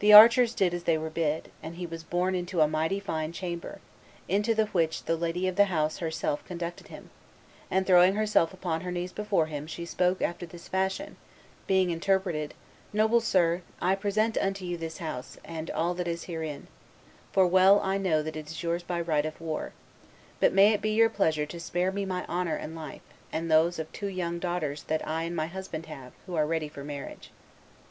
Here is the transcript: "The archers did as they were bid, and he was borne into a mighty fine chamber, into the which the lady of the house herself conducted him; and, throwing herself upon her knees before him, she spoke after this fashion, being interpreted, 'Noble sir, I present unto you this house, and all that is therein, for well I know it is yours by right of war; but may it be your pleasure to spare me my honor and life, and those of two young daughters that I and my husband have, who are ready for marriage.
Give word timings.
"The 0.00 0.12
archers 0.12 0.52
did 0.54 0.74
as 0.74 0.82
they 0.84 0.98
were 0.98 1.08
bid, 1.08 1.50
and 1.62 1.76
he 1.76 1.86
was 1.86 2.04
borne 2.04 2.34
into 2.34 2.60
a 2.60 2.68
mighty 2.68 3.00
fine 3.00 3.32
chamber, 3.32 3.80
into 4.28 4.54
the 4.54 4.66
which 4.66 5.04
the 5.04 5.16
lady 5.16 5.48
of 5.48 5.56
the 5.56 5.64
house 5.72 5.96
herself 6.00 6.44
conducted 6.44 6.88
him; 6.88 7.08
and, 7.70 7.86
throwing 7.86 8.14
herself 8.14 8.52
upon 8.52 8.82
her 8.82 8.92
knees 8.92 9.10
before 9.10 9.46
him, 9.46 9.66
she 9.66 9.86
spoke 9.86 10.20
after 10.20 10.44
this 10.44 10.68
fashion, 10.68 11.16
being 11.66 11.88
interpreted, 11.88 12.52
'Noble 12.92 13.22
sir, 13.22 13.62
I 13.80 13.94
present 13.94 14.36
unto 14.36 14.66
you 14.66 14.76
this 14.76 14.98
house, 14.98 15.38
and 15.46 15.70
all 15.70 15.94
that 15.94 16.06
is 16.06 16.26
therein, 16.26 16.66
for 17.32 17.46
well 17.46 17.80
I 17.80 17.96
know 17.96 18.18
it 18.20 18.36
is 18.36 18.62
yours 18.62 18.82
by 18.82 19.00
right 19.00 19.24
of 19.24 19.40
war; 19.40 19.72
but 20.40 20.52
may 20.52 20.74
it 20.74 20.82
be 20.82 20.90
your 20.90 21.08
pleasure 21.08 21.46
to 21.46 21.58
spare 21.58 21.90
me 21.90 22.04
my 22.04 22.26
honor 22.28 22.56
and 22.56 22.76
life, 22.76 23.00
and 23.32 23.50
those 23.50 23.78
of 23.78 23.90
two 23.92 24.08
young 24.08 24.38
daughters 24.38 24.82
that 24.82 25.08
I 25.08 25.22
and 25.22 25.34
my 25.34 25.46
husband 25.46 25.86
have, 25.86 26.12
who 26.26 26.34
are 26.34 26.44
ready 26.46 26.68
for 26.68 26.84
marriage. 26.84 27.30